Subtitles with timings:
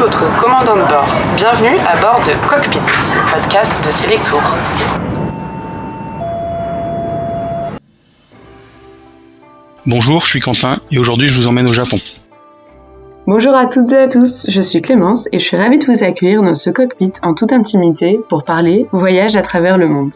[0.00, 1.06] votre commandant de bord.
[1.36, 4.40] Bienvenue à bord de Cockpit, le podcast de Selectour.
[9.84, 11.98] Bonjour, je suis Quentin et aujourd'hui je vous emmène au Japon.
[13.26, 16.02] Bonjour à toutes et à tous, je suis Clémence et je suis ravie de vous
[16.02, 20.14] accueillir dans ce cockpit en toute intimité pour parler voyage à travers le monde.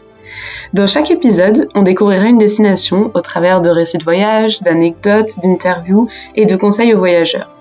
[0.73, 6.07] Dans chaque épisode, on découvrira une destination au travers de récits de voyage, d'anecdotes, d'interviews
[6.35, 7.51] et de conseils aux voyageurs.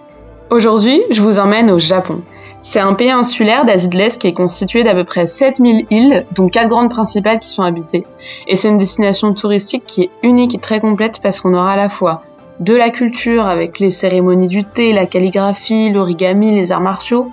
[0.51, 2.21] Aujourd'hui, je vous emmène au Japon.
[2.61, 6.27] C'est un pays insulaire d'Asie de l'Est qui est constitué d'à peu près 7000 îles,
[6.33, 8.07] dont quatre grandes principales qui sont habitées.
[8.47, 11.77] Et c'est une destination touristique qui est unique et très complète parce qu'on aura à
[11.77, 12.23] la fois
[12.61, 17.31] de la culture avec les cérémonies du thé, la calligraphie, l'origami, les arts martiaux,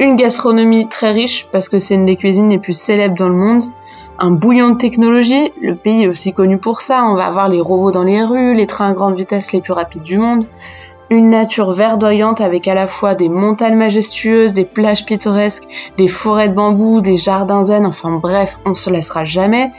[0.00, 3.34] une gastronomie très riche parce que c'est une des cuisines les plus célèbres dans le
[3.34, 3.64] monde,
[4.18, 7.60] un bouillon de technologie, le pays est aussi connu pour ça, on va avoir les
[7.60, 10.44] robots dans les rues, les trains à grande vitesse les plus rapides du monde,
[11.10, 16.48] une nature verdoyante avec à la fois des montagnes majestueuses, des plages pittoresques, des forêts
[16.48, 19.70] de bambou, des jardins zen, enfin bref, on se laissera jamais.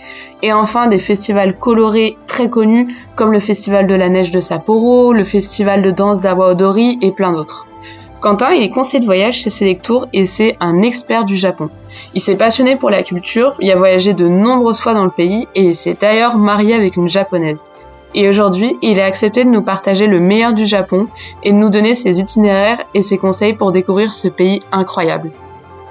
[0.42, 5.14] Et enfin des festivals colorés très connus comme le festival de la neige de Sapporo,
[5.14, 7.68] le festival de danse d'Awa Odori et plein d'autres.
[8.22, 11.70] Quentin, il est conseiller de voyage chez Selectour et c'est un expert du Japon.
[12.16, 15.48] Il s'est passionné pour la culture, il a voyagé de nombreuses fois dans le pays
[15.56, 17.72] et s'est d'ailleurs marié avec une japonaise.
[18.16, 21.08] Et aujourd'hui, il a accepté de nous partager le meilleur du Japon
[21.44, 25.32] et de nous donner ses itinéraires et ses conseils pour découvrir ce pays incroyable.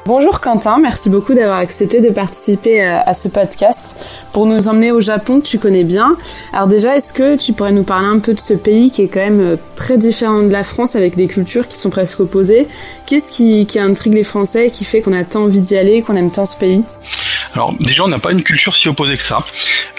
[0.09, 4.91] Bonjour Quentin, merci beaucoup d'avoir accepté de participer euh, à ce podcast pour nous emmener
[4.91, 6.17] au Japon tu connais bien.
[6.55, 9.09] Alors déjà, est-ce que tu pourrais nous parler un peu de ce pays qui est
[9.09, 12.67] quand même euh, très différent de la France avec des cultures qui sont presque opposées?
[13.07, 16.01] Qu'est-ce qui, qui intrigue les Français et qui fait qu'on a tant envie d'y aller,
[16.01, 16.83] qu'on aime tant ce pays?
[17.53, 19.45] Alors déjà, on n'a pas une culture si opposée que ça.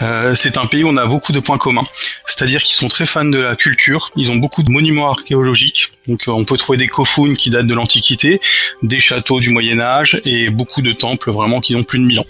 [0.02, 1.86] Euh, c'est un pays où on a beaucoup de points communs.
[2.26, 5.92] C'est-à-dire qu'ils sont très fans de la culture, ils ont beaucoup de monuments archéologiques.
[6.10, 8.42] Donc on peut trouver des kofun qui datent de l'Antiquité,
[8.82, 12.20] des châteaux du Moyen Âge, et beaucoup de temples vraiment qui ont plus de 1000
[12.20, 12.26] ans.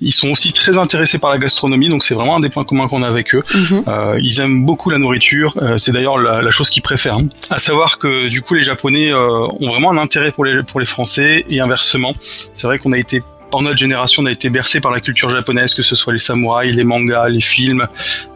[0.00, 2.88] Ils sont aussi très intéressés par la gastronomie, donc c'est vraiment un des points communs
[2.88, 3.42] qu'on a avec eux.
[3.54, 3.84] Mhm.
[3.86, 7.18] Euh, ils aiment beaucoup la nourriture, euh, c'est d'ailleurs la, chose qu'ils préfèrent.
[7.18, 7.28] Hein.
[7.50, 10.80] À savoir que du coup les Japonais euh, ont vraiment un intérêt pour les pour
[10.80, 12.14] les Français et inversement.
[12.54, 15.30] C'est vrai qu'on a été en notre génération, on a été bercé par la culture
[15.30, 17.86] japonaise, que ce soit les samouraïs, les mangas, les films.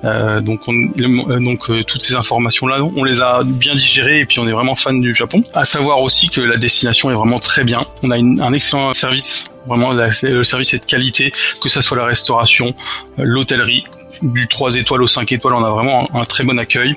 [0.04, 4.38] Euh, donc, on, euh, euh, toutes ces informations-là, on les a bien digérées et puis
[4.38, 5.43] on est vraiment fan du Japon.
[5.54, 7.84] À savoir aussi que la destination est vraiment très bien.
[8.03, 11.32] On a un excellent service vraiment le service est de qualité,
[11.62, 12.75] que ce soit la restauration,
[13.19, 13.84] l'hôtellerie,
[14.22, 16.97] du 3 étoiles au 5 étoiles, on a vraiment un, très bon accueil.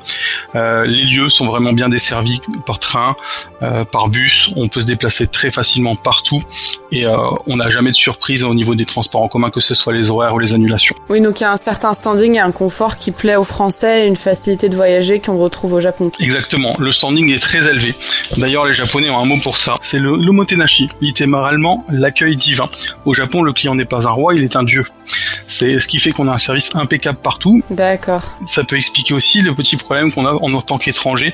[0.56, 3.16] Euh, les lieux sont vraiment bien desservis par train,
[3.62, 4.51] euh, par bus.
[4.56, 6.44] On peut se déplacer très facilement partout
[6.91, 9.74] et euh, on n'a jamais de surprise au niveau des transports en commun, que ce
[9.74, 10.96] soit les horaires ou les annulations.
[11.09, 14.06] Oui, donc il y a un certain standing et un confort qui plaît aux Français
[14.06, 16.12] et une facilité de voyager qu'on retrouve au Japon.
[16.19, 17.95] Exactement, le standing est très élevé.
[18.38, 22.69] D'ailleurs, les Japonais ont un mot pour ça, c'est le l'omotenashi, littéralement l'accueil divin.
[23.06, 24.84] Au Japon, le client n'est pas un roi, il est un dieu.
[25.47, 27.62] C'est ce qui fait qu'on a un service impeccable partout.
[27.69, 28.22] D'accord.
[28.46, 31.34] Ça peut expliquer aussi le petit problème qu'on a en tant qu'étranger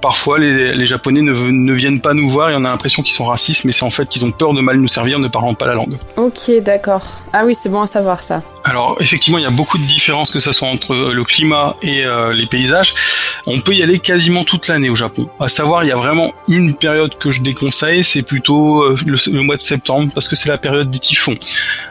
[0.00, 3.64] parfois les, Japonais ne, viennent pas nous voir et on a l'impression qu'ils sont racistes,
[3.64, 5.74] mais c'est en fait qu'ils ont peur de mal nous servir ne parlant pas la
[5.74, 5.98] langue.
[6.16, 7.02] Ok, d'accord.
[7.32, 8.42] Ah oui, c'est bon à savoir ça.
[8.64, 11.76] Alors effectivement, il y a beaucoup de différences que ce soit entre euh, le climat
[11.82, 12.94] et euh, les paysages.
[13.46, 15.28] On peut y aller quasiment toute l'année au Japon.
[15.40, 19.42] À savoir, il y a vraiment une période que je déconseille, c'est plutôt euh, le,
[19.42, 21.36] mois de septembre parce que c'est la période des typhons.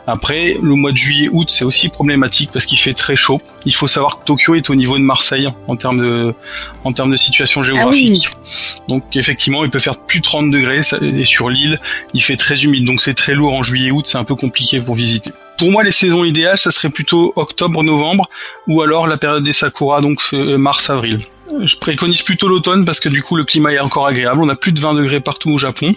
[0.06, 3.41] Après, le mois de juillet-août, c'est aussi problématique parce qu'il fait très chaud.
[3.66, 6.34] Il faut savoir que Tokyo est au niveau de Marseille en termes de
[6.84, 8.30] en termes de situation géographique.
[8.31, 8.38] Ah
[8.88, 11.80] donc effectivement, il peut faire plus de 30 degrés et sur l'île,
[12.13, 12.86] il fait très humide.
[12.86, 15.31] Donc c'est très lourd en juillet-août, c'est un peu compliqué pour visiter.
[15.59, 18.29] Pour moi, les saisons idéales, ça serait plutôt octobre-novembre
[18.67, 21.19] ou alors la période des sakura, donc euh, mars-avril.
[21.61, 24.39] Je préconise plutôt l'automne parce que du coup le climat est encore agréable.
[24.41, 25.93] On a plus de 20 degrés partout au Japon.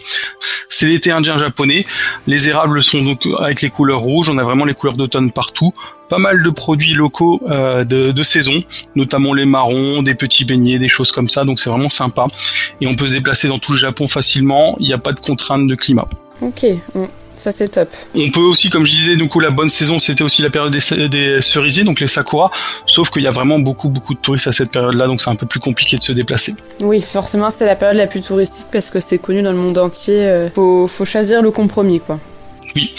[0.68, 1.84] C'est l'été indien japonais.
[2.26, 4.28] Les érables sont donc avec les couleurs rouges.
[4.30, 5.72] On a vraiment les couleurs d'automne partout.
[6.08, 8.64] Pas mal de produits locaux euh, de, saison,
[8.96, 11.44] notamment les marrons, des petits beignets, des choses comme ça.
[11.44, 12.26] Donc c'est vraiment sympa.
[12.80, 14.76] Et on peut se déplacer dans tout le Japon facilement.
[14.80, 16.08] Il n'y a pas de contraintes de climat.
[16.40, 16.66] Ok.
[17.42, 17.88] Ça c'est top.
[18.14, 20.72] On peut aussi, comme je disais, du coup la bonne saison c'était aussi la période
[20.72, 22.52] des, cerisiers, donc les sakura.
[22.86, 25.34] Sauf qu'il y a vraiment beaucoup beaucoup de touristes à cette période-là, donc c'est un
[25.34, 26.54] peu plus compliqué de se déplacer.
[26.78, 29.76] Oui, forcément c'est la période la plus touristique parce que c'est connu dans le monde
[29.76, 30.18] entier.
[30.18, 32.20] Euh, faut, faut choisir le compromis quoi.
[32.74, 32.92] Oui,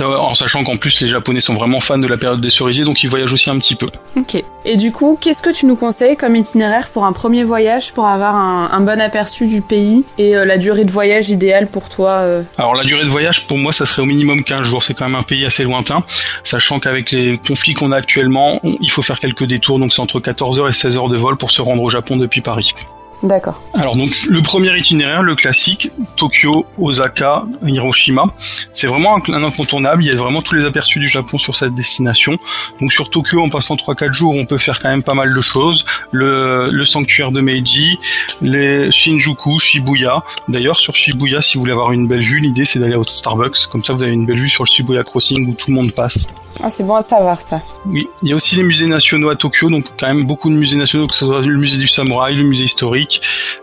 [0.00, 3.02] en sachant qu'en plus les Japonais sont vraiment fans de la période des cerisiers, donc
[3.02, 3.88] ils voyagent aussi un petit peu.
[4.16, 4.42] Ok.
[4.64, 8.06] Et du coup, qu'est-ce que tu nous conseilles comme itinéraire pour un premier voyage, pour
[8.06, 12.10] avoir un, bon aperçu du pays et euh, la durée de voyage idéale pour toi
[12.20, 14.82] euh Alors la durée de voyage, pour moi, ça serait au minimum 15 jours.
[14.82, 16.04] C'est quand même un pays assez lointain,
[16.44, 20.20] sachant qu'avec les conflits qu'on a actuellement, il faut faire quelques détours, donc c'est entre
[20.20, 22.74] 14 heures et 16 heures de vol pour se rendre au Japon depuis Paris.
[23.22, 23.62] D'accord.
[23.72, 28.26] Alors donc le premier itinéraire, le classique, Tokyo, Osaka, Hiroshima,
[28.72, 30.04] c'est vraiment un, incontournable.
[30.04, 32.38] Il y a vraiment tous les aperçus du Japon sur cette destination.
[32.80, 35.40] Donc sur Tokyo, en passant 3-4 jours, on peut faire quand même pas mal de
[35.40, 35.84] choses.
[36.12, 37.98] Le, le sanctuaire de Meiji,
[38.42, 40.22] les Shinjuku, Shibuya.
[40.48, 43.66] D'ailleurs sur Shibuya, si vous voulez avoir une belle vue, l'idée c'est d'aller au Starbucks.
[43.70, 45.92] Comme ça, vous avez une belle vue sur le Shibuya Crossing où tout le monde
[45.92, 46.28] passe.
[46.62, 47.60] Ah, c'est bon à savoir ça.
[47.86, 50.54] Oui, il y a aussi les musées nationaux à Tokyo, donc quand même beaucoup de
[50.54, 53.03] musées nationaux, que ce soit le musée du samouraï, le musée historique.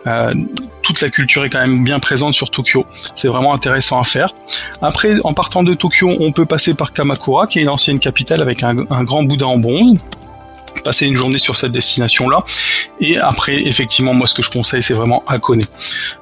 [0.08, 0.34] Euh,
[0.82, 2.86] toute la culture est quand même bien présente sur Tokyo.
[3.16, 4.34] C'est vraiment intéressant à faire.
[4.82, 8.64] Après, en partant de Tokyo, on peut passer par Kamakura, qui est l'ancienne capitale avec
[8.64, 9.98] un, grand Bouddha en bronze
[10.86, 12.44] passer une journée sur cette destination là
[13.02, 15.62] et après effectivement moi ce que je conseille c'est vraiment Hakone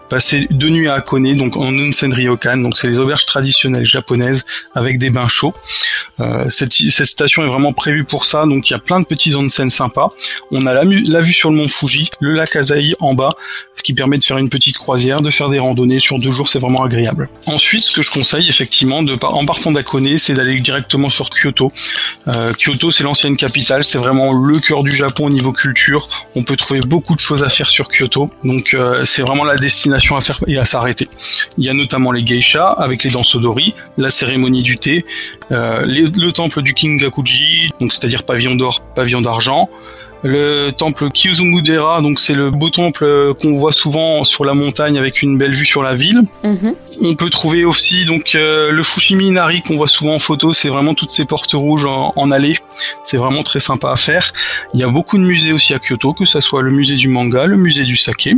[0.10, 4.44] passer deux nuits à Hakone, donc en Onsen Ryokan, donc c'est les auberges traditionnelles japonaises
[4.76, 5.54] avec des bains chauds.
[6.20, 9.36] Euh, cette, station est vraiment prévue pour ça, donc il y a plein de petits
[9.36, 10.12] onsen sympas.
[10.52, 13.36] On a la, la, vue sur le mont Fuji, le lac Asahi en bas,
[13.76, 16.50] ce qui permet de faire une petite croisière, de faire des randonnées sur deux jours,
[16.50, 17.30] c'est vraiment agréable.
[17.48, 21.72] Ensuite, ce que je conseille effectivement, de, en partant d'Akone, c'est d'aller directement sur Kyoto.
[22.28, 26.10] Euh, Kyoto, c'est l'ancienne capitale, c'est vraiment le cœur du Japon au niveau culture.
[26.36, 29.58] On peut trouver beaucoup de choses à faire sur Kyoto, donc euh, c'est vraiment la
[29.58, 31.08] destination à faire et à s'arrêter.
[31.58, 35.06] Il y a notamment les geishas avec les danses odori, la cérémonie du thé,
[35.52, 39.70] euh, le temple du Kingakuji, donc c'est-à-dire pavillon d'or, pavillon d'argent,
[40.24, 45.22] le temple Kyuzumudera, donc c'est le beau temple qu'on voit souvent sur la montagne avec
[45.22, 46.22] une belle vue sur la ville.
[46.44, 46.74] Mhm.
[47.02, 50.68] On peut trouver aussi donc euh, le Fushimi Inari qu'on voit souvent en photo, c'est
[50.68, 52.58] vraiment toutes ces portes rouges en, allée.
[53.06, 54.34] C'est vraiment très sympa à faire.
[54.74, 57.08] Il y a beaucoup de musées aussi à Kyoto, que ce soit le musée du
[57.08, 58.36] manga, le musée du saké.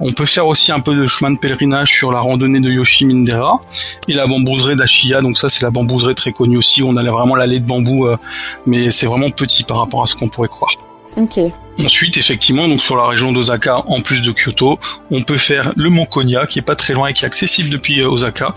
[0.00, 3.60] On peut faire aussi un peu de chemin de pèlerinage sur la randonnée de Yoshimindera
[4.08, 5.20] et la bambouserie d'Ashiya.
[5.20, 6.82] Donc ça c'est la bambouserie très connue aussi.
[6.82, 8.16] On a vraiment l'allée de bambou, euh,
[8.66, 10.72] mais c'est vraiment petit par rapport à ce qu'on pourrait croire.
[11.16, 11.63] Ok.
[11.78, 14.78] Ensuite, effectivement, donc sur la région d'Osaka, en plus de Kyoto,
[15.10, 17.68] on peut faire le mont Konya, qui est pas très loin et qui est accessible
[17.68, 18.54] depuis euh, Osaka,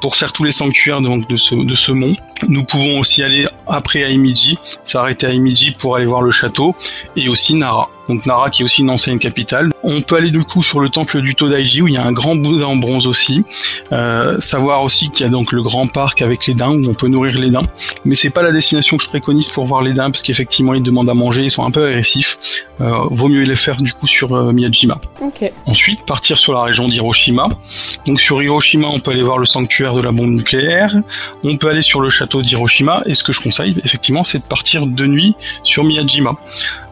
[0.00, 2.14] pour faire tous les sanctuaires donc de ce de ce mont.
[2.48, 6.74] Nous pouvons aussi aller après à Imiji, s'arrêter à Imiji pour aller voir le château,
[7.16, 7.88] et aussi Nara.
[8.08, 9.70] Donc Nara qui est aussi une ancienne capitale.
[9.82, 12.12] On peut aller du coup sur le temple du Todaiji où il y a un
[12.12, 13.44] grand Bouddha en bronze aussi.
[13.92, 16.94] Euh, savoir aussi qu'il y a donc le grand parc avec les daims où on
[16.94, 17.66] peut nourrir les daims.
[18.04, 20.82] Mais c'est pas la destination que je préconise pour voir les daims parce qu'effectivement ils
[20.82, 22.38] demandent à manger, ils sont un peu agressifs.
[22.80, 25.00] Euh, vaut mieux les faire du coup sur euh, Miyajima.
[25.66, 27.48] Ensuite partir sur la région d'Hiroshima.
[28.06, 30.94] Donc sur Hiroshima on peut aller voir le sanctuaire de la bombe nucléaire.
[31.42, 34.44] On peut aller sur le château d'Hiroshima et ce que je conseille effectivement c'est de
[34.44, 35.34] partir de nuit
[35.64, 36.36] sur Miyajima.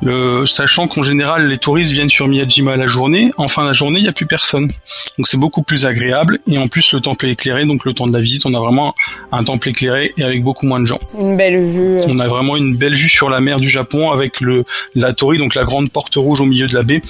[0.03, 3.31] Le, sachant qu'en général, les touristes viennent sur Miyajima la journée.
[3.37, 4.71] En fin de la journée, il n'y a plus personne.
[5.17, 6.39] Donc c'est beaucoup plus agréable.
[6.47, 7.65] Et en plus, le temple est éclairé.
[7.65, 8.95] Donc le temps de la visite, on a vraiment
[9.33, 10.99] un temple éclairé et avec beaucoup moins de gens.
[11.19, 11.99] Une belle vue.
[12.09, 14.65] On a vraiment une belle vue sur la mer du Japon avec le
[14.95, 17.01] la torii, donc la grande porte rouge au milieu de la baie,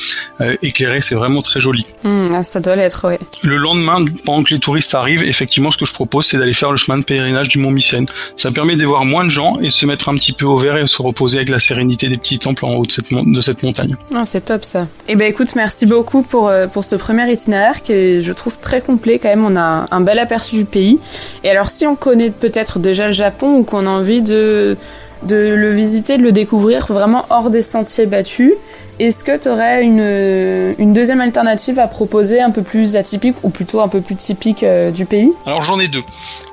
[0.42, 1.00] euh, éclairée.
[1.00, 1.86] C'est vraiment très joli.
[2.04, 3.16] Hmm, ah, ça doit l'être, oui.
[3.42, 6.70] Le lendemain, pendant que les touristes arrivent, effectivement, ce que je propose, c'est d'aller faire
[6.70, 8.04] le chemin de pèlerinage du Mont Mycène.
[8.36, 10.58] Ça permet de voir moins de gens et de se mettre un petit peu au
[10.58, 13.40] vert et se reposer avec la sérénité des petits temples en haut de cette, de
[13.40, 13.96] cette montagne.
[14.14, 14.86] Ah, c'est top ça.
[15.08, 18.82] Eh ben écoute, merci beaucoup pour, euh, pour ce premier itinéraire que je trouve très
[18.82, 19.46] complet quand même.
[19.46, 20.98] On a un bel aperçu du pays.
[21.42, 24.76] Et alors si on connaît peut-être déjà le Japon ou qu'on a envie de,
[25.22, 28.52] de le visiter, de le découvrir vraiment hors des sentiers battus,
[28.98, 33.50] est-ce que tu aurais une, une, deuxième alternative à proposer un peu plus atypique ou
[33.50, 35.32] plutôt un peu plus typique euh, du pays?
[35.44, 36.02] Alors j'en ai deux.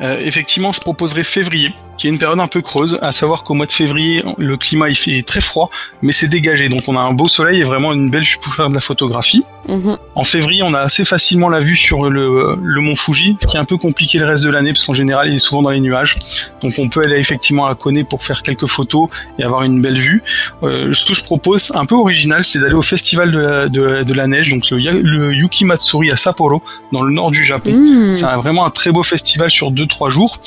[0.02, 3.54] Euh, effectivement, je proposerais février qui est une période un peu creuse, à savoir qu'au
[3.54, 5.70] mois de février, le climat il fait très froid,
[6.02, 8.54] mais c'est dégagé, donc on a un beau soleil et vraiment une belle vue pour
[8.56, 9.44] faire de la photographie.
[9.68, 9.98] Mhm.
[10.16, 13.58] En février, on a assez facilement la vue sur le, le mont Fuji, ce qui
[13.58, 15.70] est un peu compliqué le reste de l'année, parce qu'en général, il est souvent dans
[15.70, 16.18] les nuages.
[16.62, 19.10] Donc on peut aller effectivement à Kone pour faire quelques photos
[19.40, 20.24] et avoir une belle vue.
[20.64, 23.68] Euh, ce que je propose, un peu original, c'est d'aller au festival de la,
[24.04, 26.62] de, la neige, donc le, le, Yuki Matsuri à Sapporo,
[26.92, 27.72] dans le nord du Japon.
[27.72, 28.16] Mhm.
[28.16, 30.40] C'est vraiment un très beau festival sur 2-3 jours.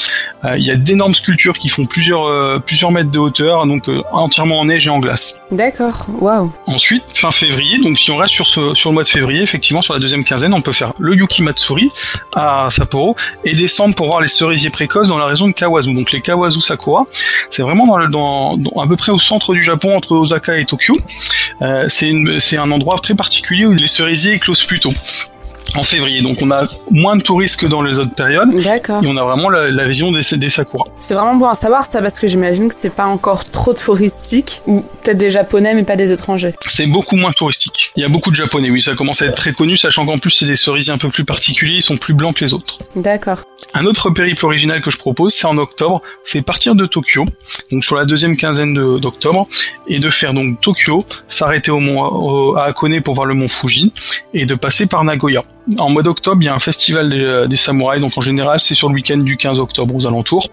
[0.45, 3.89] Euh, il y a d'énormes sculptures qui font plusieurs, euh, plusieurs mètres de hauteur, donc
[3.89, 5.41] euh, entièrement en neige et en glace.
[5.51, 6.53] D'accord, waouh.
[6.67, 9.83] Ensuite, fin février, donc si on reste sur, ce, sur le mois de février, effectivement,
[9.83, 11.91] sur la deuxième quinzaine, on peut faire le Yuki Matsuri
[12.35, 15.93] à Sapporo et descendre pour voir les cerisiers précoces dans la région de Kawazu.
[15.93, 17.07] Donc les Kawazu Sakura,
[17.51, 20.65] c'est vraiment dans, le, dans, à peu près au centre du Japon, entre Osaka et
[20.65, 20.97] Tokyo.
[21.63, 24.93] Euh, c'est un endroit très particulier où les cerisiers éclosent plus tôt
[25.75, 26.23] en février.
[26.23, 28.55] Donc on a moins de touristes que dans les autres périodes.
[28.63, 29.03] D'accord.
[29.03, 30.87] Et on a vraiment la, vision des, des sakura.
[30.99, 34.63] C'est vraiment bon à savoir ça parce que j'imagine que c'est pas encore trop touristique
[34.67, 36.55] ou peut-être des japonais mais pas des étrangers.
[36.67, 37.93] C'est beaucoup moins touristique.
[37.97, 40.19] Il y a beaucoup de japonais, oui, ça commence à être très connu, sachant qu'en
[40.19, 42.79] plus c'est des cerisiers un peu plus particuliers, ils sont plus blancs que les autres.
[42.95, 43.39] D'accord.
[43.75, 47.25] Un autre périple original que je propose, c'est en octobre, c'est partir de Tokyo,
[47.71, 49.49] donc sur la deuxième quinzaine d'octobre,
[49.87, 53.93] et de faire donc Tokyo, s'arrêter au mont à Hakone pour voir le mont Fuji,
[54.35, 55.45] et de passer par Nagoya.
[55.79, 58.75] En mois d'octobre, il y a un festival des, euh, samouraïs, donc en général c'est
[58.75, 60.49] sur le week-end du 15 octobre aux alentours.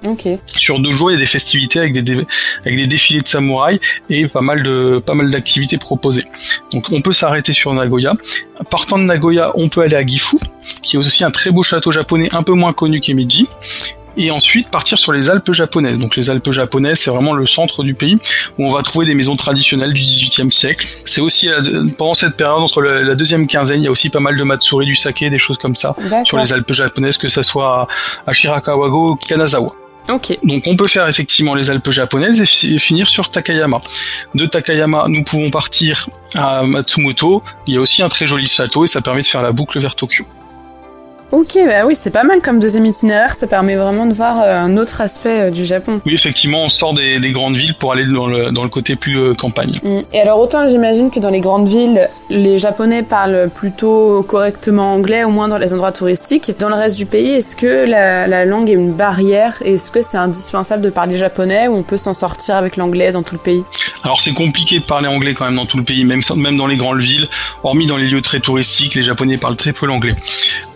[0.46, 2.25] Sur deux jours, il y a des festivités avec des,
[2.65, 3.79] avec des défilés de samouraïs
[4.10, 6.25] et pas mal de pas mal d'activités proposées.
[6.72, 8.13] Donc on peut s'arrêter sur Nagoya.
[8.70, 10.38] Partant de Nagoya, on peut aller à Gifu,
[10.82, 13.48] qui est aussi un très beau château japonais un peu moins connu qu'Emiji
[14.17, 16.00] et ensuite partir sur les Alpes japonaises.
[16.00, 18.17] Donc les Alpes japonaises, c'est vraiment le centre du pays
[18.58, 20.88] où on va trouver des maisons traditionnelles du XVIIIe siècle.
[21.05, 21.50] C'est aussi
[21.98, 24.86] pendant cette période entre la deuxième quinzaine, il y a aussi pas mal de matsuri,
[24.86, 27.88] du saké, des choses comme ça sur les Alpes japonaises, que ça soit
[28.27, 29.74] à Shirakawago ou Kanazawa.
[30.10, 30.38] Ok.
[30.43, 33.82] Donc on peut faire effectivement les Alpes japonaises et finir sur Takayama.
[34.36, 37.41] De Takayama, nous pouvons partir à Matsumoto.
[37.67, 39.79] Il y a aussi un très joli château et ça permet de faire la boucle
[39.79, 40.25] vers Tokyo.
[41.34, 44.56] Ok, bah oui, c'est pas mal comme deuxième itinéraire, ça permet vraiment de voir euh,
[44.56, 46.00] un autre aspect euh, du Japon.
[46.06, 49.18] Oui, effectivement, on sort des, grandes villes pour aller dans le, dans le côté plus
[49.18, 49.72] euh, campagne.
[49.82, 50.02] Mm.
[50.13, 55.24] Et alors autant j'imagine que dans les grandes villes, les Japonais parlent plutôt correctement anglais,
[55.24, 56.52] au moins dans les endroits touristiques.
[56.60, 59.56] Dans le reste du pays, est-ce que la, la langue est une barrière?
[59.66, 63.24] Est-ce que c'est indispensable de parler japonais ou on peut s'en sortir avec l'anglais dans
[63.24, 63.63] tout le pays?
[64.04, 66.68] Alors c'est compliqué de parler anglais quand même dans tout le pays, même, même dans
[66.68, 67.28] les grandes villes,
[67.63, 70.13] hormis dans les lieux très touristiques, les Japonais parlent très peu l'anglais.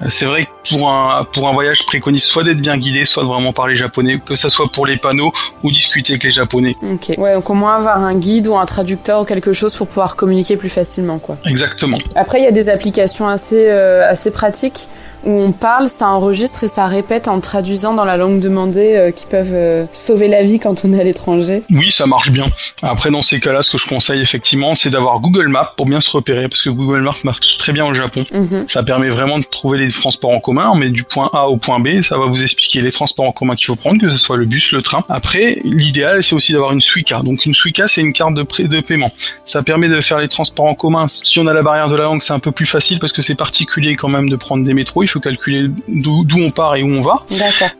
[0.09, 3.27] C'est vrai pour un, pour un voyage, je préconise soit d'être bien guidé, soit de
[3.27, 5.31] vraiment parler japonais, que ça soit pour les panneaux
[5.63, 6.75] ou discuter avec les japonais.
[6.83, 7.17] Ok.
[7.17, 10.15] Ouais, donc au moins avoir un guide ou un traducteur ou quelque chose pour pouvoir
[10.15, 11.37] communiquer plus facilement, quoi.
[11.45, 11.97] Exactement.
[12.15, 14.87] Après, il y a des applications assez, euh, assez pratiques
[15.27, 19.11] où on parle, ça enregistre et ça répète en traduisant dans la langue demandée euh,
[19.11, 21.63] qui peuvent euh, sauver la vie quand on est à l'étranger.
[21.69, 22.45] Oui, ça marche bien.
[22.81, 25.99] Après, dans ces cas-là, ce que je conseille effectivement, c'est d'avoir Google Maps pour bien
[25.99, 28.23] se repérer, parce que Google Maps marche très bien au Japon.
[28.31, 28.65] Mhm.
[28.67, 31.79] Ça permet vraiment de trouver les transports en commun, mais du point A au point
[31.79, 34.37] B, ça va vous expliquer les transports en commun qu'il faut prendre, que ce soit
[34.37, 35.03] le bus, le train.
[35.09, 37.19] Après, l'idéal, c'est aussi d'avoir une Suica.
[37.19, 39.11] Donc une Suica, c'est une carte de, de paiement.
[39.43, 41.07] Ça permet de faire les transports en commun.
[41.09, 43.21] Si on a la barrière de la langue, c'est un peu plus facile parce que
[43.21, 46.83] c'est particulier quand même de prendre des métros il faut calculer d'où on part et
[46.83, 47.23] où on va.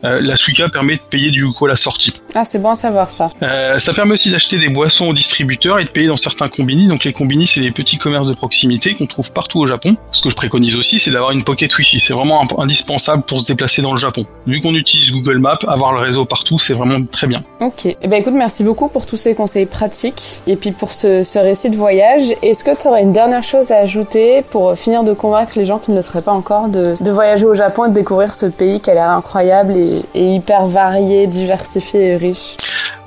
[0.04, 2.12] Euh, la Suica permet de payer du coup à la sortie.
[2.34, 3.30] Ah, c'est bon à savoir ça.
[3.42, 6.88] Euh, ça permet aussi d'acheter des boissons au distributeur et de payer dans certains combini.
[6.88, 9.96] Donc les combini, c'est les petits commerces de proximité qu'on trouve partout au Japon.
[10.10, 12.00] Ce que je préconise aussi, c'est d'avoir une pocket Wi-Fi.
[12.00, 14.26] C'est vraiment indispensable pour se déplacer dans le Japon.
[14.46, 17.42] Vu qu'on utilise Google Maps, avoir le réseau partout, c'est vraiment très bien.
[17.60, 17.86] Ok.
[17.86, 21.38] Eh ben écoute, merci beaucoup pour tous ces conseils pratiques et puis pour ce, ce
[21.38, 22.22] récit de voyage.
[22.42, 25.78] Est-ce que tu aurais une dernière chose à ajouter pour finir de convaincre les gens
[25.78, 28.46] qui ne le seraient pas encore de, de voyager au Japon et de découvrir ce
[28.46, 29.74] pays qui a l'air incroyable
[30.14, 32.56] et, hyper varié, diversifié et riche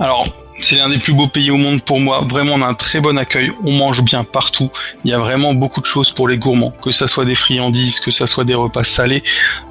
[0.02, 0.26] Alors,
[0.60, 2.26] c'est l'un des plus beaux pays au monde pour moi.
[2.30, 3.54] Vraiment, on a un très bon accueil.
[3.64, 4.70] On mange bien partout.
[5.06, 6.74] Il y a vraiment beaucoup de choses pour les gourmands.
[6.84, 9.24] Que ça soit des friandises, que ça soit des repas salés.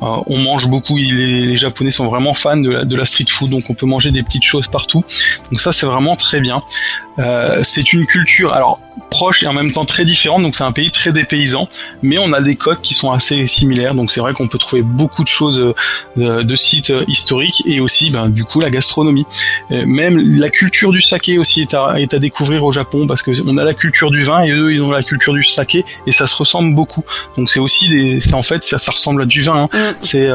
[0.03, 0.97] Euh, on mange beaucoup.
[0.97, 4.11] Les, Japonais sont vraiment fans de la, de la, street food, donc on peut manger
[4.11, 5.05] des petites choses partout.
[5.51, 6.63] Donc ça, c'est vraiment très bien.
[7.21, 8.53] Euh, c'est une culture.
[8.53, 11.69] Alors proche et en même temps très différente, donc c'est un pays très dépaysant,
[12.03, 14.83] mais on a des codes qui sont assez similaires, donc c'est vrai qu'on peut trouver
[14.83, 15.61] beaucoup de choses
[16.19, 19.27] euh, de, sites euh, historiques et aussi ben, du coup la gastronomie.
[19.73, 23.23] Euh, même la culture du saké aussi est à, est à découvrir au Japon parce
[23.23, 25.85] que on a la culture du vin et eux ils ont la culture du saké
[26.07, 27.05] et ça se ressemble beaucoup.
[27.37, 29.69] Donc c'est aussi des, c'est en fait ça, ça ressemble à du vin.
[29.73, 29.79] Hein.
[29.79, 29.95] Mm.
[30.01, 30.29] C'est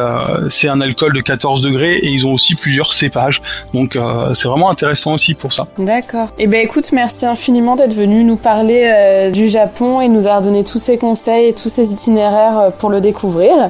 [0.50, 3.42] c'est un alcool de 14 degrés et ils ont aussi plusieurs cépages.
[3.74, 3.98] Donc
[4.34, 5.68] c'est vraiment intéressant aussi pour ça.
[5.77, 6.30] D'accord.
[6.38, 10.27] Et eh ben écoute, merci infiniment d'être venu nous parler euh, du Japon et nous
[10.27, 13.70] a donné tous ses conseils et tous ses itinéraires euh, pour le découvrir.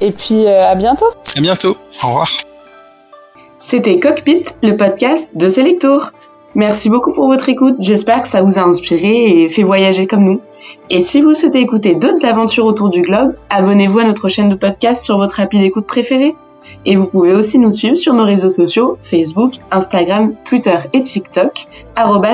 [0.00, 1.06] Et puis euh, à bientôt.
[1.36, 1.76] À bientôt.
[2.02, 2.30] Au revoir.
[3.58, 6.10] C'était Cockpit, le podcast de Selectour.
[6.54, 7.76] Merci beaucoup pour votre écoute.
[7.78, 10.40] J'espère que ça vous a inspiré et fait voyager comme nous.
[10.90, 14.54] Et si vous souhaitez écouter d'autres aventures autour du globe, abonnez-vous à notre chaîne de
[14.54, 16.34] podcast sur votre appli d'écoute préférée.
[16.84, 21.66] Et vous pouvez aussi nous suivre sur nos réseaux sociaux Facebook, Instagram, Twitter et TikTok,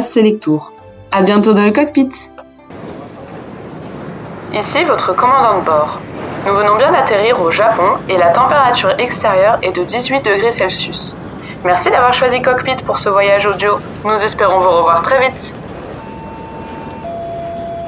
[0.02, 0.72] Selectour.
[1.10, 2.10] À bientôt dans le cockpit.
[4.52, 5.98] Ici votre commandant de bord.
[6.46, 11.16] Nous venons bien d'atterrir au Japon et la température extérieure est de 18 degrés Celsius.
[11.64, 13.78] Merci d'avoir choisi Cockpit pour ce voyage audio.
[14.04, 15.54] Nous espérons vous revoir très vite.